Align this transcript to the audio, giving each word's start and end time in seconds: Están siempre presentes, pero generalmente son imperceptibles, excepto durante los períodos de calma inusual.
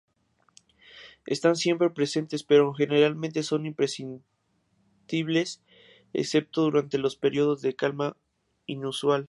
Están 1.27 1.55
siempre 1.55 1.91
presentes, 1.91 2.41
pero 2.43 2.73
generalmente 2.73 3.43
son 3.43 3.67
imperceptibles, 3.67 5.61
excepto 6.13 6.61
durante 6.63 6.97
los 6.97 7.15
períodos 7.15 7.61
de 7.61 7.75
calma 7.75 8.17
inusual. 8.65 9.19